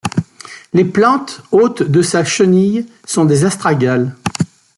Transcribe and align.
Les 0.73 0.83
plantes 0.83 1.43
hôtes 1.51 1.83
de 1.83 2.01
sa 2.01 2.25
chenille 2.25 2.87
sont 3.05 3.23
des 3.25 3.45
astragales. 3.45 4.15